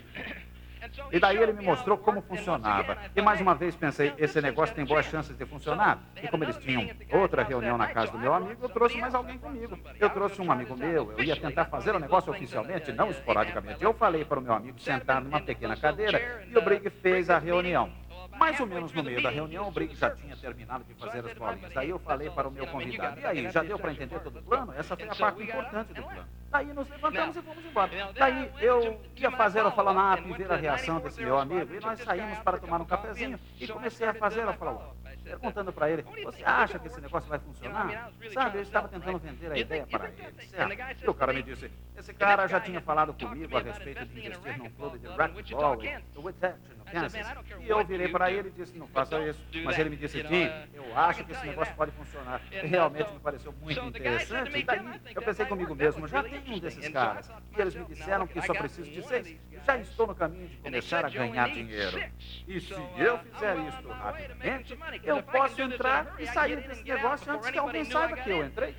[1.11, 2.97] E daí ele me mostrou como funcionava.
[3.15, 5.99] E mais uma vez pensei, esse negócio tem boas chances de funcionar.
[6.21, 9.37] E como eles tinham outra reunião na casa do meu amigo, eu trouxe mais alguém
[9.37, 9.77] comigo.
[9.99, 13.83] Eu trouxe um amigo meu, eu ia tentar fazer o negócio oficialmente, não esporadicamente.
[13.83, 17.37] Eu falei para o meu amigo sentar numa pequena cadeira e o Brig fez a
[17.37, 17.91] reunião.
[18.37, 21.33] Mais ou menos no meio da reunião, o Brig já tinha terminado de fazer as
[21.33, 21.73] bolinhas.
[21.73, 24.43] Daí eu falei para o meu convidado, e aí, já deu para entender todo o
[24.43, 24.73] plano?
[24.73, 26.27] Essa foi a parte importante do plano.
[26.51, 28.13] Daí nos levantamos e fomos embora.
[28.13, 31.99] Daí eu ia fazer o Falanap e ver a reação desse meu amigo, e nós
[31.99, 34.95] saímos para tomar um cafezinho e comecei a fazer o Falanap
[35.25, 38.11] perguntando para ele, você acha que esse negócio vai funcionar?
[38.31, 41.03] Sabe, eu estava tentando vender a ideia para ele, certo?
[41.03, 44.57] E o cara me disse, esse cara já tinha falado comigo a respeito de investir
[44.57, 47.27] num clube de racquetball em Whitehaven, no Kansas.
[47.59, 49.39] E eu virei para ele e disse, não faça isso.
[49.63, 52.41] Mas ele me disse, Tim, eu acho que esse negócio pode funcionar.
[52.51, 54.57] E realmente me pareceu muito interessante.
[54.57, 57.29] E daí eu pensei comigo mesmo, já tem um desses caras.
[57.57, 59.37] E eles me disseram que só preciso de seis.
[59.65, 62.01] Já estou no caminho de começar a ganhar dinheiro.
[62.47, 67.57] E se eu fizer isso rapidamente, eu posso entrar e sair desse negócio antes que
[67.57, 68.75] alguém saiba que eu entrei.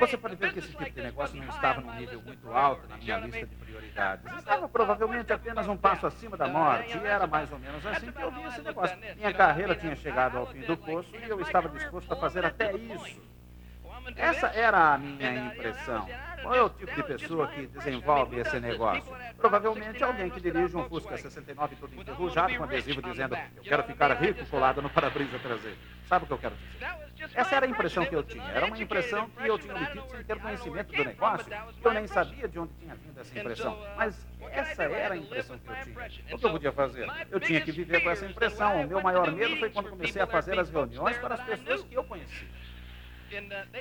[0.00, 2.96] Você pode ver que esse tipo de negócio não estava num nível muito alto na
[2.96, 4.32] minha lista de prioridades.
[4.38, 6.98] Estava provavelmente apenas um passo acima da morte.
[6.98, 8.98] E era mais ou menos assim que eu vi esse negócio.
[9.16, 12.74] Minha carreira tinha chegado ao fim do poço e eu estava disposto a fazer até
[12.74, 13.22] isso.
[14.16, 16.08] Essa era a minha impressão.
[16.42, 19.14] Qual é o tipo de pessoa que desenvolve esse negócio?
[19.38, 24.12] Provavelmente alguém que dirige um Fusca 69 todo enferrujado com adesivo dizendo eu quero ficar
[24.20, 25.78] rico colado no para-brisa traseiro.
[26.06, 27.02] Sabe o que eu quero dizer?
[27.34, 28.44] Essa era a impressão que eu tinha.
[28.44, 31.46] Era uma impressão que eu tinha obtido sem ter conhecimento do negócio.
[31.84, 33.78] Eu nem sabia de onde tinha vindo essa impressão.
[33.96, 36.34] Mas essa era a impressão que eu tinha.
[36.34, 37.08] O que eu podia fazer?
[37.30, 38.82] Eu tinha que viver com essa impressão.
[38.82, 41.94] O meu maior medo foi quando comecei a fazer as reuniões para as pessoas que
[41.94, 42.48] eu conhecia.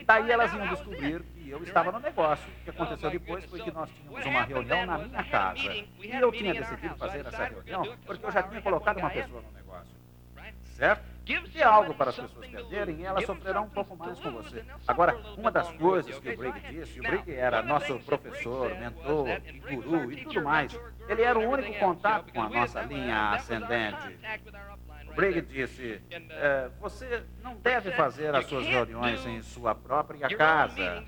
[0.06, 2.50] Daí elas iam descobrir que eu estava no negócio.
[2.50, 5.74] O que aconteceu depois foi que nós tínhamos uma reunião na minha casa.
[5.74, 9.52] E eu tinha decidido fazer essa reunião porque eu já tinha colocado uma pessoa no
[9.52, 9.92] negócio.
[10.76, 11.12] Certo?
[11.54, 14.66] Dê algo para as pessoas perderem e elas sofrerão um pouco mais com você.
[14.88, 19.28] Agora, uma das coisas que o Brigg disse, o Brigg era nosso professor, mentor,
[19.70, 20.78] guru e tudo mais.
[21.08, 24.18] Ele era o único contato com a nossa linha ascendente.
[25.12, 31.04] Brigg disse: é, Você não deve fazer as suas reuniões em sua própria casa.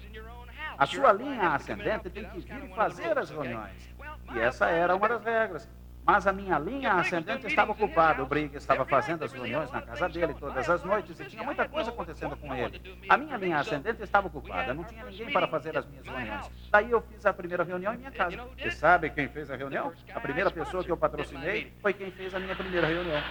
[0.78, 3.94] A sua linha ascendente tem que vir fazer as reuniões.
[4.34, 5.70] E essa era uma das regras.
[6.06, 8.22] Mas a minha linha ascendente estava ocupada.
[8.22, 11.68] O Brigg estava fazendo as reuniões na casa dele todas as noites e tinha muita
[11.68, 12.82] coisa acontecendo com ele.
[13.08, 14.74] A minha linha ascendente estava ocupada.
[14.74, 16.52] Não tinha ninguém para fazer as minhas reuniões.
[16.70, 18.38] Daí eu fiz a primeira reunião em minha casa.
[18.58, 19.94] E sabe quem fez a reunião?
[20.13, 23.24] A primeira pessoa que eu patrocinei foi quem fez a minha primeira reunião.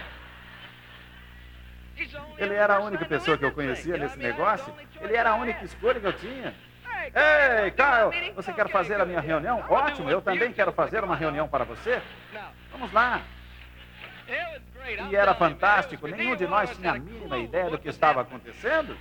[2.37, 4.73] Ele era a única pessoa que eu conhecia nesse negócio.
[4.99, 6.53] Ele era a única escolha que eu tinha.
[7.05, 9.63] Ei, Kyle, você quer fazer a minha reunião?
[9.69, 12.01] Ótimo, eu também quero fazer uma reunião para você.
[12.71, 13.21] Vamos lá.
[15.09, 18.97] E era fantástico, nenhum de nós tinha a mínima ideia do que estava acontecendo.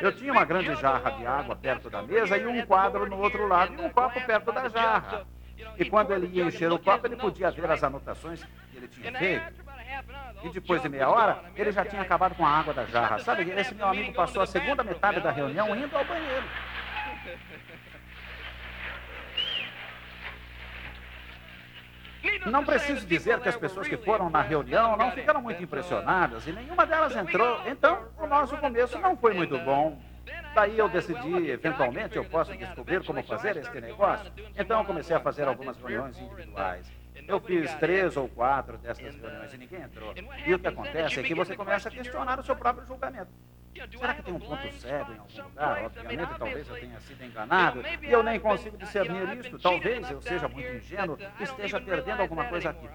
[0.00, 3.46] Eu tinha uma grande jarra de água perto da mesa e um quadro no outro
[3.46, 5.26] lado e um copo perto da jarra.
[5.78, 9.12] E quando ele ia encher o copo, ele podia ver as anotações que ele tinha
[9.12, 9.63] feito.
[10.42, 13.18] E depois de meia hora, ele já tinha acabado com a água da jarra.
[13.18, 16.44] Sabe, esse meu amigo passou a segunda metade da reunião indo ao banheiro.
[22.46, 26.52] Não preciso dizer que as pessoas que foram na reunião não ficaram muito impressionadas e
[26.52, 27.60] nenhuma delas entrou.
[27.66, 30.00] Então, o nosso começo não foi muito bom.
[30.54, 34.30] Daí eu decidi, eventualmente, eu posso descobrir como fazer este negócio.
[34.56, 36.90] Então, eu comecei a fazer algumas reuniões individuais.
[37.26, 40.14] Eu fiz três ou quatro dessas reuniões e ninguém entrou.
[40.46, 43.30] E o que acontece é que você começa a questionar o seu próprio julgamento.
[43.98, 45.84] Será que tem um ponto cego em algum lugar?
[45.84, 49.58] Obviamente, talvez eu tenha sido enganado e eu nem consigo discernir isto.
[49.58, 52.88] Talvez eu seja muito ingênuo e esteja perdendo alguma coisa aqui.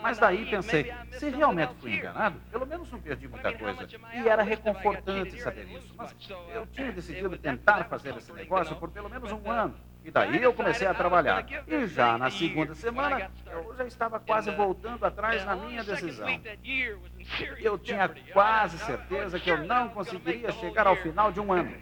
[0.00, 3.86] Mas daí pensei, se realmente fui enganado, pelo menos não perdi muita coisa.
[4.14, 5.94] E era reconfortante saber isso.
[5.96, 6.14] Mas
[6.54, 9.74] eu tinha decidido tentar fazer esse negócio por pelo menos um ano.
[10.06, 11.44] E daí eu comecei a trabalhar.
[11.66, 16.28] E já na segunda semana, eu já estava quase voltando atrás na minha decisão.
[17.58, 21.76] Eu tinha quase certeza que eu não conseguiria chegar ao final de um ano.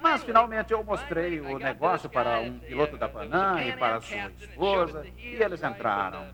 [0.00, 5.04] Mas finalmente eu mostrei o negócio para um piloto da Panam e para sua esposa,
[5.18, 6.28] e eles entraram.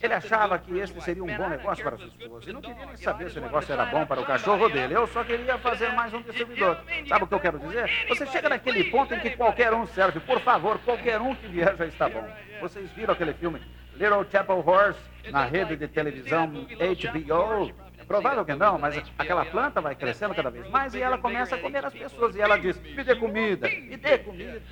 [0.00, 2.50] Ele achava que este seria um bom negócio para sua esposa.
[2.50, 4.94] E não queria nem saber se o negócio era bom para o cachorro dele.
[4.94, 6.78] Eu só queria fazer mais um distribuidor.
[7.08, 7.90] Sabe o que eu quero dizer?
[8.08, 10.20] Você chega naquele ponto em que qualquer um serve.
[10.20, 12.24] Por favor, qualquer um que vier já está bom.
[12.60, 13.60] Vocês viram aquele filme
[13.94, 17.72] Little Chapel Horse na rede de televisão HBO?
[17.98, 21.56] É provável que não, mas aquela planta vai crescendo cada vez mais e ela começa
[21.56, 22.36] a comer as pessoas.
[22.36, 24.62] E ela diz: me dê comida, me dê comida.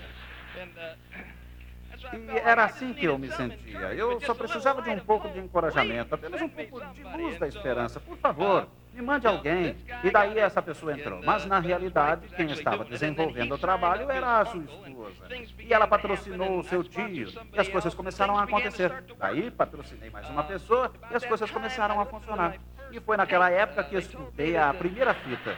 [2.12, 3.94] E era assim que eu me sentia.
[3.94, 8.00] Eu só precisava de um pouco de encorajamento, apenas um pouco de luz da esperança.
[8.00, 9.76] Por favor, me mande alguém.
[10.02, 11.20] E daí essa pessoa entrou.
[11.24, 15.28] Mas na realidade, quem estava desenvolvendo o trabalho era a sua esposa.
[15.58, 17.28] E ela patrocinou o seu tio.
[17.52, 19.04] E as coisas começaram a acontecer.
[19.18, 22.56] Daí patrocinei mais uma pessoa e as coisas começaram a funcionar.
[22.90, 25.56] E foi naquela época que escutei a primeira fita.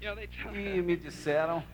[0.00, 1.64] E me disseram,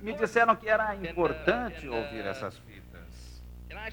[0.00, 3.42] me disseram que era importante ouvir essas fitas.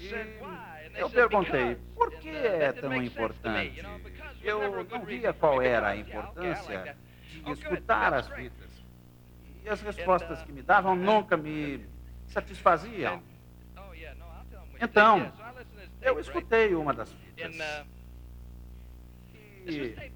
[0.00, 3.84] E eu perguntei, por que é tão importante?
[4.42, 6.96] Eu não via qual era a importância
[7.44, 8.70] de escutar as fitas.
[9.64, 11.84] E as respostas que me davam nunca me
[12.28, 13.22] satisfaziam.
[14.80, 15.32] Então,
[16.00, 17.54] eu escutei uma das fitas.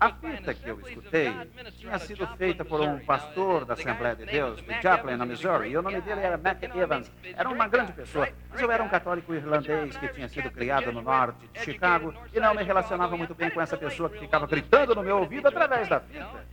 [0.01, 1.33] A fita que eu escutei
[1.79, 5.77] tinha sido feita por um pastor da Assembleia de Deus, de Joplin, na Missouri, e
[5.77, 7.11] o nome dele era Mac Evans.
[7.37, 11.03] Era uma grande pessoa, mas eu era um católico irlandês que tinha sido criado no
[11.03, 14.95] norte de Chicago e não me relacionava muito bem com essa pessoa que ficava gritando
[14.95, 16.45] no meu ouvido através da fita.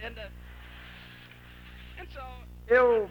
[2.67, 3.09] Eu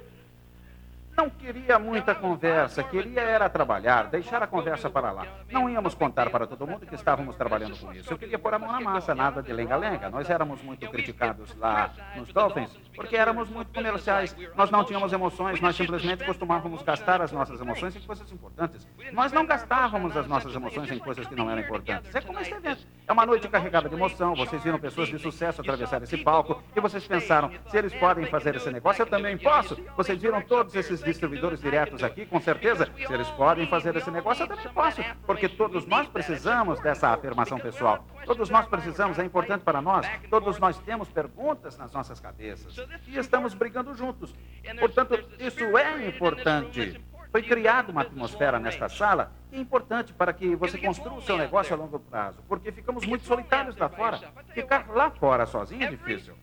[1.21, 5.27] Não queria muita conversa, queria era trabalhar, deixar a conversa para lá.
[5.51, 8.11] Não íamos contar para todo mundo que estávamos trabalhando com isso.
[8.11, 10.09] Eu queria pôr a mão na massa, nada de lenga-lenga.
[10.09, 14.37] Nós éramos muito criticados lá nos Dolphins, porque éramos muito comerciais.
[14.57, 18.87] Nós não tínhamos emoções, nós simplesmente costumávamos gastar as nossas emoções em coisas importantes.
[19.12, 22.14] Nós não gastávamos as nossas emoções em coisas que não eram importantes.
[22.14, 22.87] É como este evento.
[23.07, 24.35] É uma noite carregada de emoção.
[24.35, 28.57] Vocês viram pessoas de sucesso atravessar esse palco e vocês pensaram, se eles podem fazer
[28.57, 29.76] esse negócio, eu também posso.
[29.96, 32.88] Vocês viram todos esses distribuidores diretos aqui, com certeza.
[32.96, 35.03] Se eles podem fazer esse negócio, eu também posso.
[35.26, 38.05] Porque todos nós precisamos dessa afirmação pessoal.
[38.25, 40.07] Todos nós precisamos, é importante para nós.
[40.29, 42.77] Todos nós temos perguntas nas nossas cabeças.
[43.07, 44.35] E estamos brigando juntos.
[44.79, 47.03] Portanto, isso é importante.
[47.31, 51.37] Foi criada uma atmosfera nesta sala que é importante para que você construa o seu
[51.37, 54.21] negócio a longo prazo, porque ficamos muito solitários lá fora.
[54.53, 56.35] Ficar lá fora sozinho é difícil.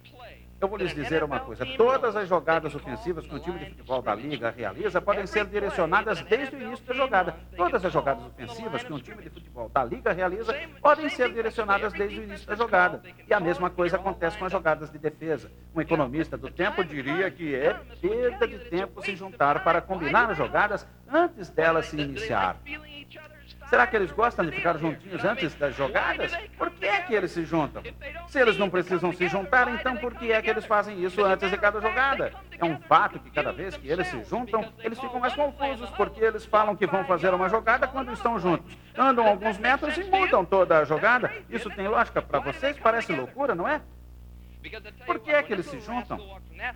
[0.59, 4.01] Eu vou lhes dizer uma coisa: todas as jogadas ofensivas que o time de futebol
[4.01, 7.35] da Liga realiza podem ser direcionadas desde o início da jogada.
[7.55, 11.93] Todas as jogadas ofensivas que um time de futebol da Liga realiza podem ser direcionadas
[11.93, 13.03] desde o início da jogada.
[13.27, 15.51] E a mesma coisa acontece com as jogadas de defesa.
[15.75, 20.37] Um economista do tempo diria que é perda de tempo se juntar para combinar as
[20.37, 22.57] jogadas antes delas se iniciar.
[23.69, 26.33] Será que eles gostam de ficar juntinhos antes das jogadas?
[26.57, 27.83] Por que é que eles se juntam?
[28.27, 31.49] Se eles não precisam se juntar, então por que é que eles fazem isso antes
[31.49, 32.31] de cada jogada?
[32.57, 36.23] É um fato que cada vez que eles se juntam, eles ficam mais confusos, porque
[36.23, 38.77] eles falam que vão fazer uma jogada quando estão juntos.
[38.97, 41.31] Andam alguns metros e mudam toda a jogada.
[41.49, 42.77] Isso tem lógica para vocês?
[42.79, 43.81] Parece loucura, não é?
[45.05, 46.17] Por que é que eles se juntam?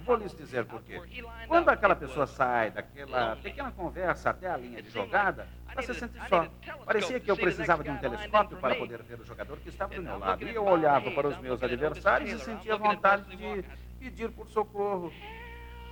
[0.06, 1.02] Vou lhes dizer por quê.
[1.48, 6.20] Quando aquela pessoa sai daquela pequena conversa até a linha de jogada, ela se sente
[6.28, 6.48] só.
[6.86, 10.02] Parecia que eu precisava de um telescópio para poder ver o jogador que estava do
[10.02, 10.44] meu lado.
[10.44, 13.64] E eu olhava para os meus adversários e sentia vontade de
[14.00, 15.12] pedir por socorro.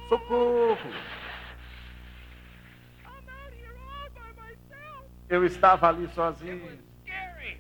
[0.08, 0.78] Socorro!
[5.30, 6.80] Eu estava ali sozinho.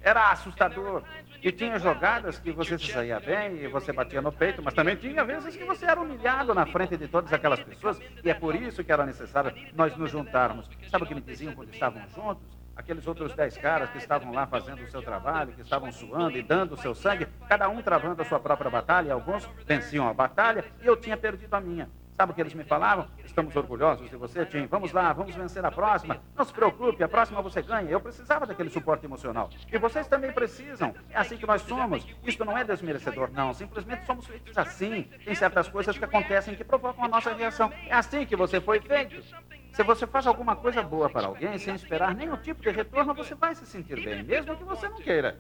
[0.02, 1.04] Era assustador.
[1.42, 4.98] E tinha jogadas que você se saía bem e você batia no peito, mas também
[4.98, 8.00] tinha vezes que você era humilhado na frente de todas aquelas pessoas.
[8.24, 10.70] E é por isso que era necessário nós nos juntarmos.
[10.90, 12.60] Sabe o que me diziam quando estavam juntos?
[12.76, 16.42] Aqueles outros dez caras que estavam lá fazendo o seu trabalho, que estavam suando e
[16.42, 19.14] dando o seu sangue, cada um travando a sua própria batalha.
[19.14, 21.90] Alguns venciam a batalha e eu tinha perdido a minha.
[22.20, 23.08] Sabe o que eles me falavam?
[23.24, 24.66] Estamos orgulhosos de você, Tim.
[24.66, 26.20] Vamos lá, vamos vencer a próxima.
[26.36, 27.90] Não se preocupe, a próxima você ganha.
[27.90, 29.50] Eu precisava daquele suporte emocional.
[29.72, 30.94] E vocês também precisam.
[31.12, 32.06] É assim que nós somos.
[32.26, 33.54] Isto não é desmerecedor, não.
[33.54, 35.04] Simplesmente somos feitos assim.
[35.24, 37.72] Tem certas coisas que acontecem que provocam a nossa reação.
[37.88, 39.24] É assim que você foi feito.
[39.72, 43.34] Se você faz alguma coisa boa para alguém sem esperar nenhum tipo de retorno, você
[43.34, 45.40] vai se sentir bem, mesmo que você não queira.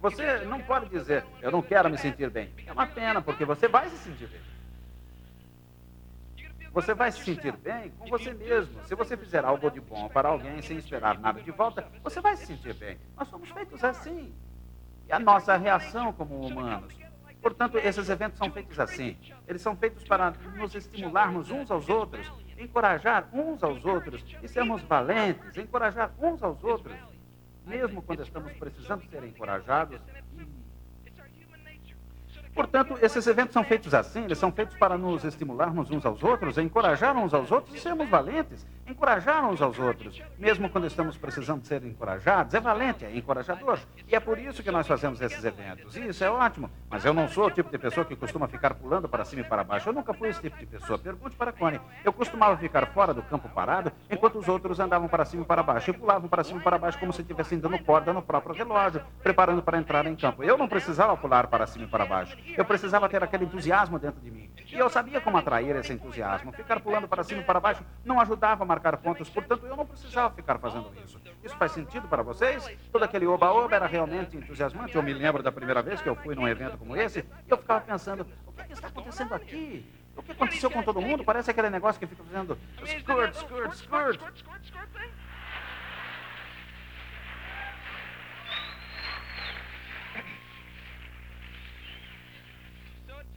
[0.00, 2.52] Você não pode dizer, eu não quero me sentir bem.
[2.66, 4.49] É uma pena, porque você vai se sentir bem.
[6.72, 8.80] Você vai se sentir bem com você mesmo.
[8.84, 12.36] Se você fizer algo de bom para alguém sem esperar nada de volta, você vai
[12.36, 12.96] se sentir bem.
[13.16, 14.32] Nós somos feitos assim.
[15.08, 16.94] E a nossa reação como humanos.
[17.42, 19.16] Portanto, esses eventos são feitos assim.
[19.48, 24.82] Eles são feitos para nos estimularmos uns aos outros, encorajar uns aos outros e sermos
[24.82, 26.94] valentes, encorajar uns aos outros,
[27.66, 30.00] mesmo quando estamos precisando ser encorajados
[32.54, 36.58] Portanto, esses eventos são feitos assim, eles são feitos para nos estimularmos uns aos outros,
[36.58, 41.64] encorajar uns aos outros e sermos valentes, encorajar uns aos outros, mesmo quando estamos precisando
[41.64, 43.78] ser encorajados, é valente, é encorajador.
[44.06, 45.96] E é por isso que nós fazemos esses eventos.
[45.96, 49.08] Isso é ótimo, mas eu não sou o tipo de pessoa que costuma ficar pulando
[49.08, 49.88] para cima e para baixo.
[49.88, 50.98] Eu nunca fui esse tipo de pessoa.
[50.98, 51.80] Pergunte para a Connie.
[52.04, 55.62] Eu costumava ficar fora do campo parado, enquanto os outros andavam para cima e para
[55.62, 58.54] baixo, e pulavam para cima e para baixo como se estivessem dando corda no próprio
[58.54, 60.42] relógio, preparando para entrar em campo.
[60.42, 62.36] Eu não precisava pular para cima e para baixo.
[62.56, 64.50] Eu precisava ter aquele entusiasmo dentro de mim.
[64.72, 66.52] E eu sabia como atrair esse entusiasmo.
[66.52, 69.86] Ficar pulando para cima e para baixo não ajudava a marcar pontos, portanto eu não
[69.86, 71.20] precisava ficar fazendo isso.
[71.42, 72.68] Isso faz sentido para vocês?
[72.92, 74.96] Todo aquele oba-oba era realmente entusiasmante.
[74.96, 77.80] Eu me lembro da primeira vez que eu fui num evento como esse eu ficava
[77.80, 79.86] pensando: o que, é que está acontecendo aqui?
[80.16, 81.24] O que aconteceu com todo mundo?
[81.24, 84.20] Parece aquele negócio que fica fazendo skirt, skirt, skirt.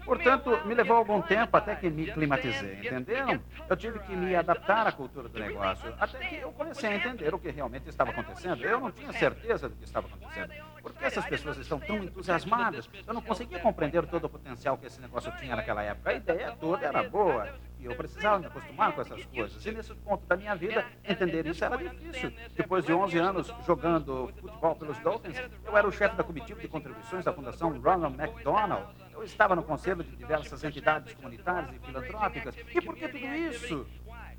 [0.05, 3.39] Portanto, me levou algum tempo até que me climatizei, entenderam?
[3.69, 7.33] Eu tive que me adaptar à cultura do negócio, até que eu comecei a entender
[7.33, 8.63] o que realmente estava acontecendo.
[8.63, 10.51] Eu não tinha certeza do que estava acontecendo.
[10.81, 12.89] Por que essas pessoas estão tão entusiasmadas?
[13.07, 16.09] Eu não conseguia compreender todo o potencial que esse negócio tinha naquela época.
[16.09, 17.47] A ideia toda era boa.
[17.79, 19.65] E eu precisava me acostumar com essas coisas.
[19.65, 22.33] E nesse ponto da minha vida, entender isso era difícil.
[22.55, 26.67] Depois de 11 anos jogando futebol pelos Dolphins, eu era o chefe da comitiva de
[26.67, 28.87] contribuições da Fundação Ronald McDonald.
[29.23, 32.57] Eu estava no conselho de diversas entidades comunitárias e filantrópicas.
[32.57, 33.87] E por que tudo isso?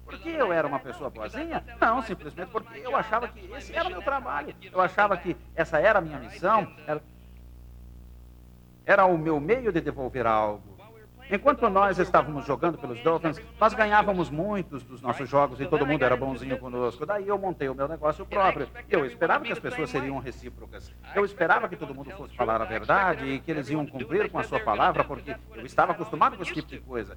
[0.04, 1.64] Porque eu era uma pessoa boazinha?
[1.80, 4.54] Não, simplesmente porque eu achava que esse era o meu trabalho.
[4.70, 6.70] Eu achava que essa era a minha missão.
[6.86, 7.02] Era,
[8.84, 10.73] era o meu meio de devolver algo.
[11.30, 16.04] Enquanto nós estávamos jogando pelos Dolphins, nós ganhávamos muitos dos nossos jogos e todo mundo
[16.04, 17.06] era bonzinho conosco.
[17.06, 18.68] Daí eu montei o meu negócio próprio.
[18.88, 20.92] Eu esperava que as pessoas seriam recíprocas.
[21.14, 24.38] Eu esperava que todo mundo fosse falar a verdade e que eles iam cumprir com
[24.38, 27.16] a sua palavra, porque eu estava acostumado com esse tipo de coisa.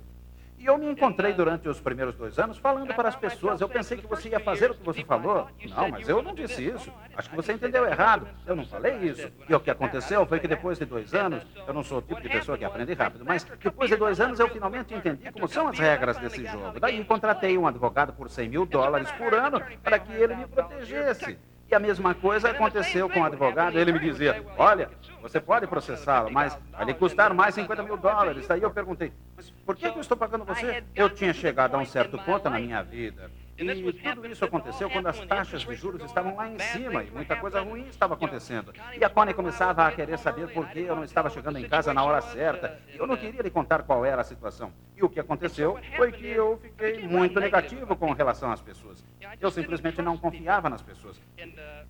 [0.57, 3.61] E eu me encontrei durante os primeiros dois anos falando para as pessoas.
[3.61, 5.47] Eu pensei que você ia fazer o que você falou.
[5.69, 6.91] Não, mas eu não disse isso.
[7.15, 8.27] Acho que você entendeu errado.
[8.45, 9.31] Eu não falei isso.
[9.47, 12.19] E o que aconteceu foi que depois de dois anos, eu não sou o tipo
[12.19, 15.67] de pessoa que aprende rápido, mas depois de dois anos eu finalmente entendi como são
[15.67, 16.79] as regras desse jogo.
[16.79, 21.37] Daí contratei um advogado por 100 mil dólares por ano para que ele me protegesse.
[21.69, 23.77] E a mesma coisa aconteceu com o advogado.
[23.77, 24.89] Ele me dizia: Olha,
[25.21, 28.47] você pode processá-lo, mas vai lhe custar mais 50 mil dólares.
[28.47, 30.83] Daí eu perguntei: Mas por que eu estou pagando você?
[30.95, 35.07] Eu tinha chegado a um certo ponto na minha vida e tudo isso aconteceu quando
[35.07, 38.71] as taxas de juros estavam lá em cima e muita coisa ruim estava acontecendo.
[38.95, 41.93] E a Connie começava a querer saber por que eu não estava chegando em casa
[41.93, 42.79] na hora certa.
[42.93, 44.71] Eu não queria lhe contar qual era a situação.
[44.95, 49.03] E o que aconteceu foi que eu fiquei muito negativo com relação às pessoas.
[49.41, 51.19] Eu simplesmente não confiava nas pessoas.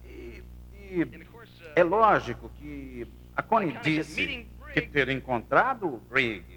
[0.05, 0.43] E,
[0.73, 1.27] e
[1.75, 3.05] é lógico que
[3.35, 6.56] a Connie disse que ter encontrado o Briggs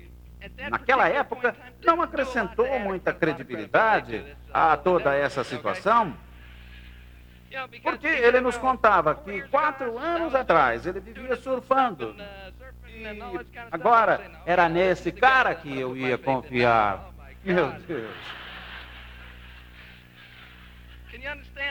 [0.70, 6.14] naquela época, não acrescentou muita credibilidade a toda essa situação,
[7.82, 12.14] porque ele nos contava que quatro anos atrás ele vivia surfando.
[12.86, 13.04] E
[13.70, 17.10] agora era nesse cara que eu ia confiar.
[17.44, 18.14] Meu Deus.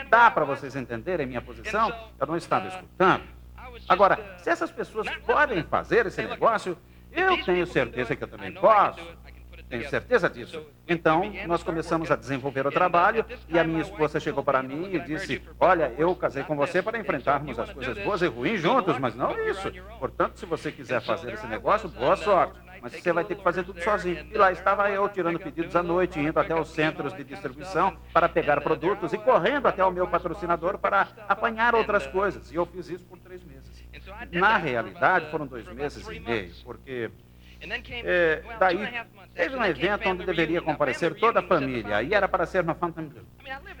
[0.08, 1.92] Dá para vocês entenderem minha posição?
[2.18, 3.24] Eu não estava escutando.
[3.88, 6.76] Agora, se essas pessoas podem fazer esse negócio,
[7.12, 9.00] eu tenho certeza que eu também posso.
[9.70, 10.66] Tenho certeza disso.
[10.88, 14.98] Então, nós começamos a desenvolver o trabalho e a minha esposa chegou para mim e
[14.98, 19.14] disse: Olha, eu casei com você para enfrentarmos as coisas boas e ruins juntos, mas
[19.14, 19.70] não isso.
[20.00, 22.58] Portanto, se você quiser fazer esse negócio, boa sorte.
[22.82, 24.26] Mas você vai ter que fazer tudo sozinho.
[24.32, 28.28] E lá estava eu tirando pedidos à noite, indo até os centros de distribuição para
[28.28, 32.50] pegar produtos e correndo até o meu patrocinador para apanhar outras coisas.
[32.50, 33.59] E eu fiz isso por três meses.
[34.32, 37.10] Na realidade, foram dois meses e meio, porque
[38.04, 38.88] é, daí
[39.34, 42.02] teve um evento onde deveria comparecer toda a família.
[42.02, 43.24] E era para ser no Fontainebleau.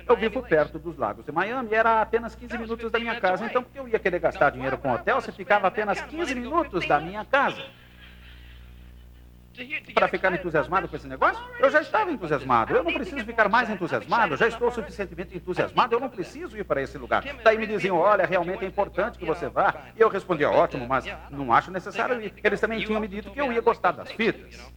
[0.06, 3.62] Eu vivo perto dos lagos de Miami era apenas 15 minutos da minha casa, então
[3.62, 7.00] por que eu ia querer gastar dinheiro com hotel se ficava apenas 15 minutos da
[7.00, 7.64] minha casa?
[9.94, 11.42] Para ficar entusiasmado com esse negócio?
[11.58, 12.74] Eu já estava entusiasmado.
[12.74, 14.36] Eu não preciso ficar mais entusiasmado.
[14.36, 15.94] Já estou suficientemente entusiasmado.
[15.94, 17.24] Eu não preciso ir para esse lugar.
[17.42, 19.74] Daí me diziam: olha, realmente é importante que você vá.
[19.96, 22.32] E eu respondia: ótimo, mas não acho necessário ir.
[22.42, 24.72] Eles também tinham me dito que eu ia gostar das fitas.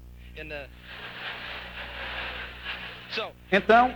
[3.52, 3.94] Então,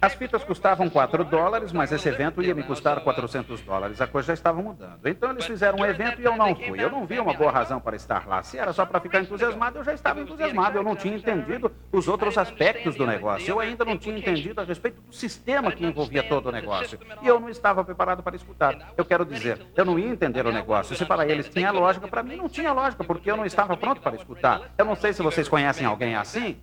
[0.00, 4.00] as fitas custavam 4 dólares, mas esse evento ia me custar 400 dólares.
[4.00, 5.06] A coisa já estava mudando.
[5.06, 6.82] Então eles fizeram um evento e eu não fui.
[6.82, 8.42] Eu não vi uma boa razão para estar lá.
[8.42, 10.78] Se era só para ficar entusiasmado, eu já estava entusiasmado.
[10.78, 13.48] Eu não tinha entendido os outros aspectos do negócio.
[13.48, 16.98] Eu ainda não tinha entendido a respeito do sistema que envolvia todo o negócio.
[17.22, 18.92] E eu não estava preparado para escutar.
[18.96, 20.96] Eu quero dizer, eu não ia entender o negócio.
[20.96, 24.00] Se para eles tinha lógica, para mim não tinha lógica, porque eu não estava pronto
[24.00, 24.72] para escutar.
[24.76, 26.56] Eu não sei se vocês conhecem alguém assim.